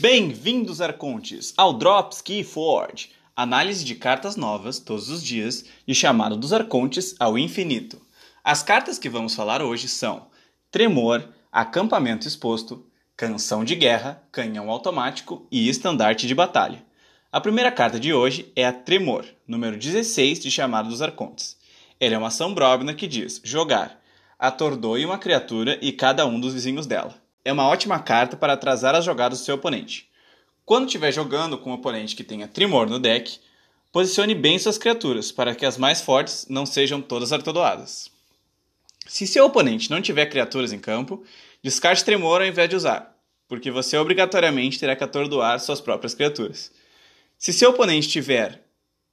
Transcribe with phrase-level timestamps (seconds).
[0.00, 6.52] Bem-vindos, Arcontes, ao Drops Keyforge, análise de cartas novas todos os dias e chamado dos
[6.52, 8.02] Arcontes ao infinito.
[8.42, 10.26] As cartas que vamos falar hoje são
[10.68, 12.84] Tremor, Acampamento Exposto,
[13.16, 16.84] Canção de Guerra, Canhão Automático e Estandarte de Batalha.
[17.30, 21.56] A primeira carta de hoje é a Tremor, número 16 de chamado dos Arcontes.
[22.00, 24.00] Ela é uma ação Brobna que diz jogar,
[24.36, 28.94] atordoe uma criatura e cada um dos vizinhos dela é uma ótima carta para atrasar
[28.94, 30.08] as jogadas do seu oponente.
[30.64, 33.38] Quando estiver jogando com um oponente que tenha Trimor no deck,
[33.92, 38.10] posicione bem suas criaturas para que as mais fortes não sejam todas atordoadas.
[39.06, 41.22] Se seu oponente não tiver criaturas em campo,
[41.62, 43.14] descarte Tremor ao invés de usar,
[43.46, 46.72] porque você obrigatoriamente terá que atordoar suas próprias criaturas.
[47.38, 48.64] Se seu oponente tiver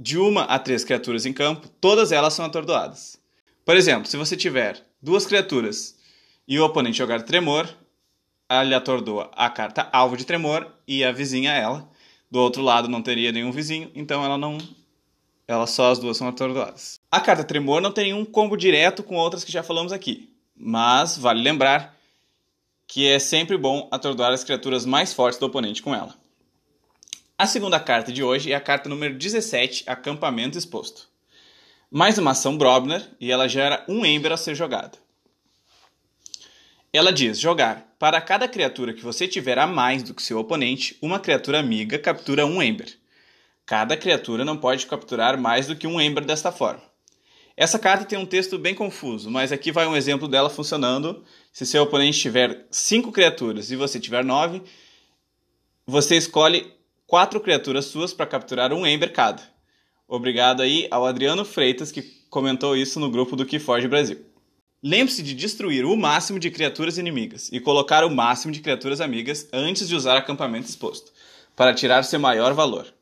[0.00, 3.18] de uma a três criaturas em campo, todas elas são atordoadas.
[3.64, 5.96] Por exemplo, se você tiver duas criaturas
[6.48, 7.68] e o oponente jogar Tremor,
[8.62, 11.88] ele atordoa a carta alvo de tremor e a vizinha ela.
[12.30, 14.58] Do outro lado não teria nenhum vizinho, então ela não.
[15.48, 17.00] Ela só as duas são atordoadas.
[17.10, 21.16] A carta tremor não tem nenhum combo direto com outras que já falamos aqui, mas
[21.16, 21.96] vale lembrar
[22.86, 26.14] que é sempre bom atordoar as criaturas mais fortes do oponente com ela.
[27.36, 31.08] A segunda carta de hoje é a carta número 17, Acampamento Exposto.
[31.90, 34.98] Mais uma ação Brobner e ela gera um Ember a ser jogado.
[36.92, 37.93] Ela diz: jogar.
[38.04, 41.98] Para cada criatura que você tiver a mais do que seu oponente, uma criatura amiga
[41.98, 42.98] captura um Ember.
[43.64, 46.82] Cada criatura não pode capturar mais do que um Ember desta forma.
[47.56, 51.24] Essa carta tem um texto bem confuso, mas aqui vai um exemplo dela funcionando.
[51.50, 54.60] Se seu oponente tiver cinco criaturas e você tiver nove,
[55.86, 56.74] você escolhe
[57.06, 59.42] quatro criaturas suas para capturar um Ember cada.
[60.06, 64.33] Obrigado aí ao Adriano Freitas que comentou isso no grupo do Keyforge Brasil.
[64.86, 69.48] Lembre-se de destruir o máximo de criaturas inimigas e colocar o máximo de criaturas amigas
[69.50, 71.10] antes de usar acampamento exposto,
[71.56, 72.92] para tirar seu maior valor.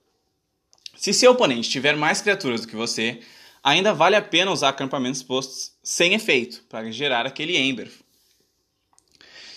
[0.94, 3.18] Se seu oponente tiver mais criaturas do que você,
[3.64, 7.90] ainda vale a pena usar acampamentos expostos sem efeito, para gerar aquele Ember.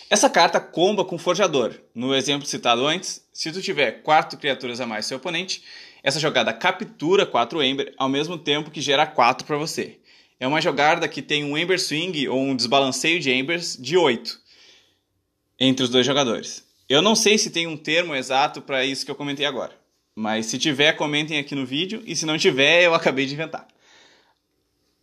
[0.09, 1.80] Essa carta comba com Forjador.
[1.94, 5.63] No exemplo citado antes, se tu tiver 4 criaturas a mais seu oponente,
[6.02, 10.00] essa jogada captura 4 Ember ao mesmo tempo que gera 4 para você.
[10.40, 14.40] É uma jogada que tem um Ember Swing ou um desbalanceio de Embers de 8
[15.59, 16.66] entre os dois jogadores.
[16.90, 19.72] Eu não sei se tem um termo exato para isso que eu comentei agora,
[20.13, 23.68] mas se tiver, comentem aqui no vídeo e se não tiver, eu acabei de inventar.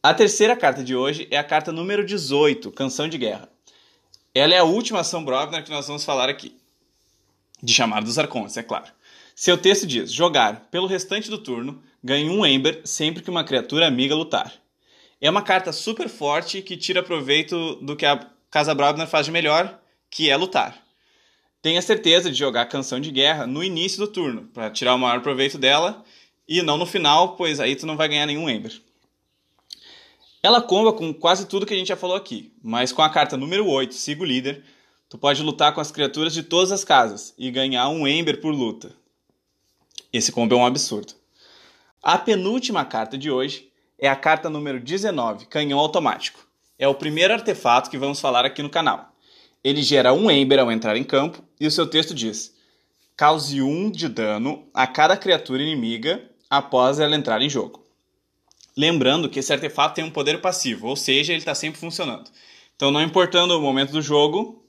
[0.03, 3.49] A terceira carta de hoje é a carta número 18, Canção de Guerra.
[4.35, 6.57] Ela é a última ação Brobner que nós vamos falar aqui.
[7.63, 8.93] De chamar dos Arcontes, é claro.
[9.35, 13.87] Seu texto diz: jogar pelo restante do turno, ganhe um Ember sempre que uma criatura
[13.87, 14.62] amiga lutar.
[15.23, 19.31] É uma carta super forte que tira proveito do que a Casa Brabner faz de
[19.31, 20.83] melhor, que é lutar.
[21.63, 25.23] Tenha certeza de jogar Canção de Guerra no início do turno, para tirar o maior
[25.23, 26.05] proveito dela,
[26.49, 28.83] e não no final, pois aí tu não vai ganhar nenhum Ember.
[30.43, 33.37] Ela comba com quase tudo que a gente já falou aqui, mas com a carta
[33.37, 34.65] número 8, Sigo Líder,
[35.09, 38.53] tu pode lutar com as criaturas de todas as casas e ganhar um Ember por
[38.53, 38.93] luta.
[40.13, 41.15] Esse combo é um absurdo.
[42.03, 43.71] A penúltima carta de hoje
[44.03, 46.45] é a carta número 19, Canhão Automático.
[46.77, 49.15] É o primeiro artefato que vamos falar aqui no canal.
[49.63, 52.53] Ele gera um Ember ao entrar em campo e o seu texto diz:
[53.17, 56.21] cause um de dano a cada criatura inimiga
[56.51, 57.85] após ela entrar em jogo.
[58.77, 62.29] Lembrando que esse artefato tem um poder passivo, ou seja, ele está sempre funcionando.
[62.75, 64.67] Então, não importando o momento do jogo,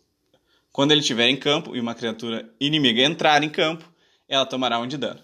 [0.71, 3.91] quando ele estiver em campo e uma criatura inimiga entrar em campo,
[4.29, 5.21] ela tomará um de dano.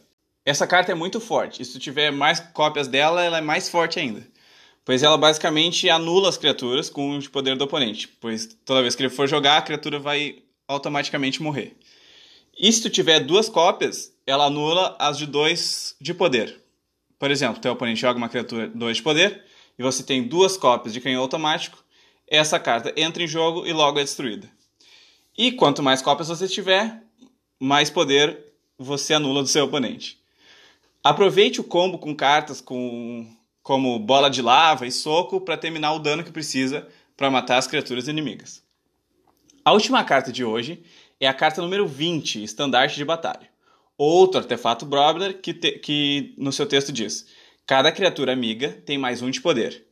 [0.49, 1.61] Essa carta é muito forte.
[1.61, 4.27] E se tu tiver mais cópias dela, ela é mais forte ainda.
[4.83, 8.07] Pois ela basicamente anula as criaturas com o poder do oponente.
[8.19, 11.77] Pois toda vez que ele for jogar, a criatura vai automaticamente morrer.
[12.57, 16.59] E se tu tiver duas cópias, ela anula as de dois de poder.
[17.19, 19.45] Por exemplo, teu oponente joga uma criatura 2 de poder
[19.77, 21.77] e você tem duas cópias de canhão automático,
[22.27, 24.49] essa carta entra em jogo e logo é destruída.
[25.37, 27.03] E quanto mais cópias você tiver,
[27.59, 28.45] mais poder
[28.79, 30.18] você anula do seu oponente.
[31.09, 33.25] Aproveite o combo com cartas com,
[33.63, 37.65] como bola de lava e soco para terminar o dano que precisa para matar as
[37.65, 38.61] criaturas inimigas.
[39.65, 40.83] A última carta de hoje
[41.19, 43.49] é a carta número 20, Estandarte de Batalha.
[43.97, 47.25] Outro artefato Brobler que, te, que no seu texto diz:
[47.65, 49.87] cada criatura amiga tem mais um de poder.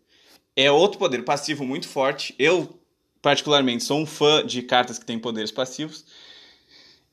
[0.56, 2.36] É outro poder passivo muito forte.
[2.38, 2.80] Eu,
[3.24, 6.06] particularmente, sou um fã de cartas que têm poderes passivos.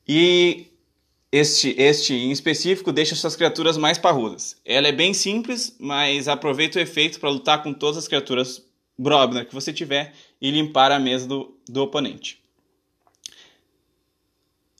[0.07, 0.67] E
[1.37, 4.55] este, este em específico deixa suas criaturas mais parrudas.
[4.63, 8.63] Ela é bem simples, mas aproveita o efeito para lutar com todas as criaturas
[8.97, 12.41] Brobner que você tiver e limpar a mesa do, do oponente.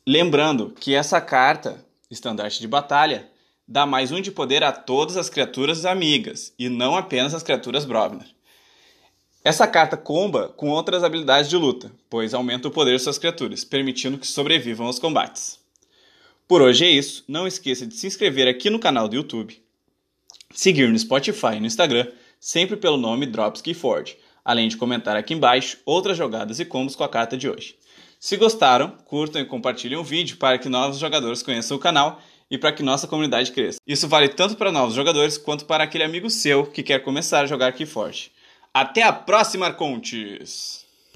[0.08, 3.30] Lembrando que essa carta, estandarte de batalha,
[3.68, 7.84] dá mais um de poder a todas as criaturas amigas e não apenas as criaturas
[7.84, 8.28] Brobner.
[9.44, 13.66] Essa carta comba com outras habilidades de luta, pois aumenta o poder de suas criaturas,
[13.66, 15.65] permitindo que sobrevivam aos combates.
[16.48, 19.60] Por hoje é isso, não esqueça de se inscrever aqui no canal do YouTube,
[20.54, 22.08] seguir no Spotify e no Instagram,
[22.40, 27.04] sempre pelo nome Dropsky Ford, além de comentar aqui embaixo outras jogadas e combos com
[27.04, 27.76] a carta de hoje.
[28.20, 32.60] Se gostaram, curtam e compartilhem o vídeo para que novos jogadores conheçam o canal e
[32.60, 33.80] para que nossa comunidade cresça.
[33.88, 37.48] Isso vale tanto para novos jogadores quanto para aquele amigo seu que quer começar a
[37.48, 38.32] jogar Keyforge.
[38.72, 40.85] Até a próxima, Arcontes!